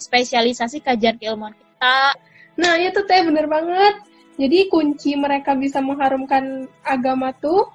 [0.00, 2.16] spesialisasi kajian keilmuan kita.
[2.56, 4.08] Nah itu teh bener banget.
[4.40, 7.68] Jadi kunci mereka bisa mengharumkan agama tuh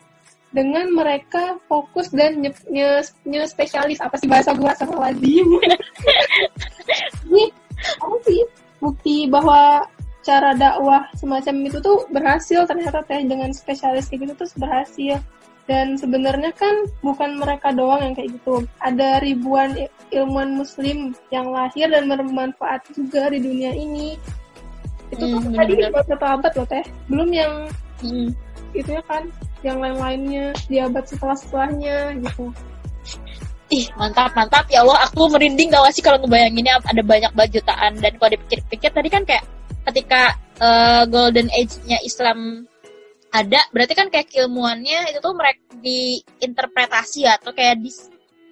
[0.55, 3.99] dengan mereka fokus dan nye, nye, nye spesialis.
[3.99, 5.43] Apa sih bahasa gue sama lagi
[7.27, 7.45] ini
[8.01, 8.41] apa sih?
[8.77, 9.85] Bukti bahwa
[10.21, 12.63] cara dakwah semacam itu tuh berhasil.
[12.65, 15.17] Ternyata teh dengan spesialis kayak gitu tuh berhasil.
[15.67, 18.63] Dan sebenarnya kan bukan mereka doang yang kayak gitu.
[18.79, 19.75] Ada ribuan
[20.15, 24.15] ilmuwan muslim yang lahir dan bermanfaat juga di dunia ini.
[25.11, 25.73] Itu tuh hmm, tadi
[26.07, 26.85] satu abad loh teh.
[27.11, 27.53] Belum yang
[27.99, 28.31] hmm.
[28.71, 29.27] itu ya kan
[29.67, 32.55] yang lain-lainnya di abad setelah-setelahnya gitu.
[33.67, 34.63] Ih, mantap, mantap.
[34.71, 37.99] Ya Allah, aku merinding gak sih kalau ngebayanginnya ada banyak jutaan.
[37.99, 39.43] Dan kalau dipikir-pikir tadi kan kayak
[39.91, 42.63] ketika uh, golden age-nya Islam
[43.35, 47.91] ada, berarti kan kayak keilmuannya itu tuh mereka diinterpretasi atau kayak di,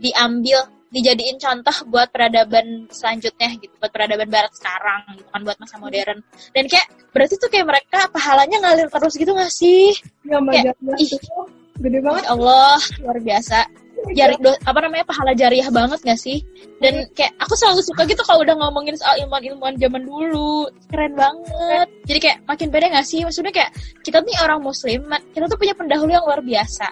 [0.04, 5.76] diambil, dijadiin contoh buat peradaban selanjutnya gitu buat peradaban barat sekarang gitu kan buat masa
[5.76, 6.24] modern.
[6.56, 9.92] Dan kayak berarti tuh kayak mereka pahalanya ngalir terus gitu gak sih?
[10.24, 11.10] Ya, Kayak, ih.
[11.12, 11.36] itu
[11.84, 12.24] gede banget.
[12.24, 13.60] Masya Allah luar biasa.
[14.06, 16.40] Jari do- apa namanya pahala jariah banget gak sih?
[16.80, 20.70] Dan kayak aku selalu suka gitu kalau udah ngomongin soal ilmuwan-ilmuwan zaman dulu.
[20.88, 21.88] Keren banget.
[22.08, 23.20] Jadi kayak makin beda gak sih?
[23.26, 23.72] Maksudnya kayak
[24.06, 25.04] kita nih orang muslim
[25.36, 26.88] kita tuh punya pendahulu yang luar biasa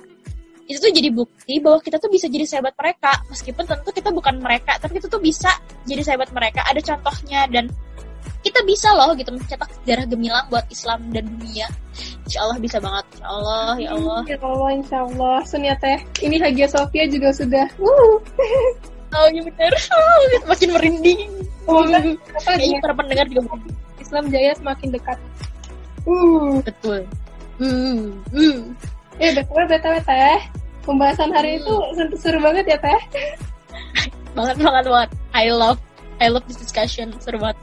[0.73, 4.41] itu tuh jadi bukti bahwa kita tuh bisa jadi sahabat mereka meskipun tentu kita bukan
[4.41, 5.53] mereka tapi kita tuh bisa
[5.85, 7.69] jadi sahabat mereka ada contohnya dan
[8.43, 11.67] kita bisa loh gitu mencetak sejarah gemilang buat Islam dan dunia
[12.27, 15.37] Insya Allah bisa banget Insya Allah ya Allah Ya Allah, insya Allah.
[15.45, 15.99] Sun ya teh.
[16.23, 17.67] Ini Hagia Sophia juga sudah.
[17.77, 18.17] Uh,
[19.13, 21.29] Oh iya bener, oh, makin merinding.
[21.61, 23.77] semoga apa Kayaknya ya, para pendengar juga merinding.
[24.01, 25.17] Islam Jaya semakin dekat.
[26.09, 27.05] Uh, Betul.
[27.61, 28.73] Hmm, hmm.
[29.21, 30.39] eh betul betul teh.
[30.83, 31.59] Pembahasan hari Hmm.
[31.63, 33.01] itu seru, seru banget ya teh.
[34.33, 35.09] Banget banget banget.
[35.31, 35.79] I love,
[36.19, 37.15] I love this discussion.
[37.23, 37.55] Seru banget.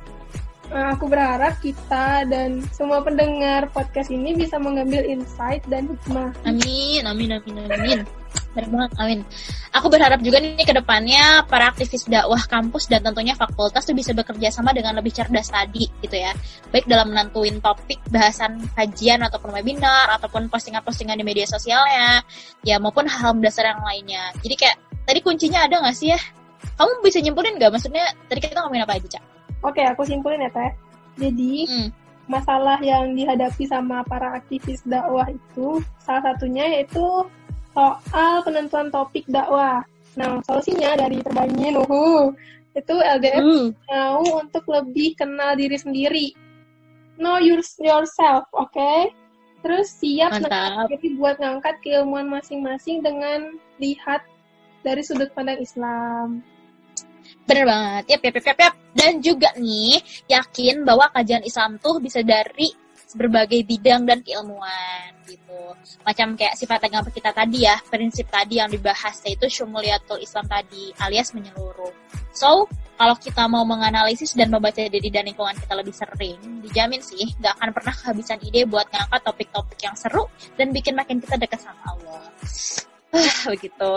[0.71, 6.31] Nah, aku berharap kita dan semua pendengar podcast ini bisa mengambil insight dan hikmah.
[6.47, 7.99] Amin, amin, amin, amin.
[8.51, 9.21] Bener banget, amin.
[9.71, 14.11] Aku berharap juga nih ke depannya para aktivis dakwah kampus dan tentunya fakultas tuh bisa
[14.11, 16.35] bekerja sama dengan lebih cerdas tadi gitu ya.
[16.75, 22.27] Baik dalam menentuin topik bahasan kajian ataupun webinar ataupun postingan-postingan di media sosialnya
[22.67, 24.35] ya maupun hal-hal mendasar yang lainnya.
[24.43, 26.19] Jadi kayak tadi kuncinya ada nggak sih ya?
[26.75, 27.71] Kamu bisa nyimpulin nggak?
[27.71, 29.25] Maksudnya tadi kita ngomongin apa aja, Cak?
[29.63, 30.71] Oke, aku simpulin ya teh.
[31.23, 31.89] Jadi Hmm.
[32.31, 37.03] masalah yang dihadapi sama para aktivis dakwah itu salah satunya yaitu
[37.75, 39.85] soal penentuan topik dakwah.
[40.19, 42.35] Nah, solusinya dari terbangin, uhu,
[42.75, 43.69] itu LDF Hmm.
[43.91, 46.29] mau untuk lebih kenal diri sendiri.
[47.21, 49.13] Know your- yourself, oke?
[49.61, 50.41] Terus siap
[50.89, 54.25] diri buat ngangkat keilmuan masing-masing dengan lihat
[54.81, 56.41] dari sudut pandang Islam.
[57.45, 58.75] Bener banget, yap, yap, yap, yap, yap.
[58.97, 62.73] Dan juga nih, yakin bahwa kajian Islam tuh bisa dari
[63.15, 65.75] berbagai bidang dan keilmuan gitu.
[66.03, 70.95] Macam kayak sifat agama kita tadi ya, prinsip tadi yang dibahas yaitu syumuliatul Islam tadi,
[71.03, 71.93] alias menyeluruh.
[72.31, 72.71] So,
[73.01, 77.57] kalau kita mau menganalisis dan membaca diri dan lingkungan kita lebih sering, dijamin sih nggak
[77.57, 80.29] akan pernah kehabisan ide buat ngangkat topik-topik yang seru
[80.61, 82.23] dan bikin makin kita dekat sama Allah.
[83.11, 83.93] Ah, begitu.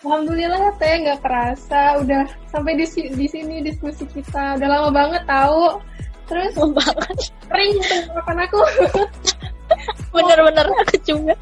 [0.00, 5.22] Alhamdulillah ya teh nggak kerasa udah sampai di, di sini diskusi kita udah lama banget
[5.28, 5.76] tahu
[6.30, 7.16] terus banget.
[7.50, 8.58] kering tenggorokan aku
[10.14, 11.34] Bener-bener aku juga.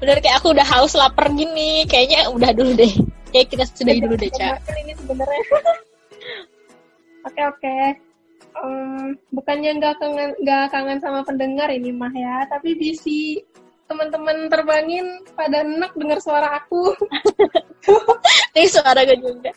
[0.00, 1.84] Bener kayak aku udah haus lapar gini.
[1.88, 2.92] Kayaknya udah dulu deh.
[3.32, 4.60] Kayak kita sudahi dulu deh, Cak.
[4.68, 5.40] Ini sebenarnya
[7.28, 7.76] oke oke
[8.50, 13.38] Em, bukannya nggak kangen nggak kangen sama pendengar ini mah ya tapi bisi
[13.86, 16.90] teman-teman terbangin pada enak dengar suara aku
[18.58, 19.54] Ini suara gue juga.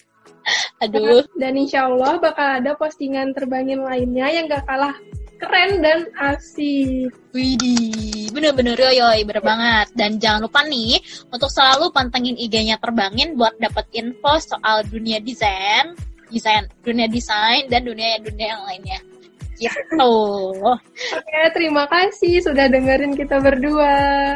[0.84, 1.24] Aduh.
[1.40, 4.96] dan insya Allah bakal ada postingan terbangin lainnya yang gak kalah
[5.40, 9.90] keren dan asik Widih, bener-bener yoyoy, bener banget.
[9.98, 11.02] Dan jangan lupa nih,
[11.34, 15.98] untuk selalu pantengin IG-nya Terbangin buat dapet info soal dunia desain,
[16.30, 19.00] desain, dunia desain, dan dunia dunia yang lainnya.
[19.58, 20.14] Gitu.
[21.14, 23.94] Oke, terima kasih sudah dengerin kita berdua.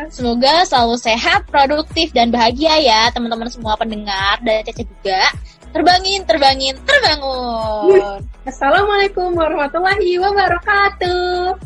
[0.10, 5.22] Semoga selalu sehat, produktif, dan bahagia ya teman-teman semua pendengar dan Caca juga.
[5.75, 8.23] Terbangin, terbangin, terbangun.
[8.47, 11.60] Assalamualaikum warahmatullahi wabarakatuh.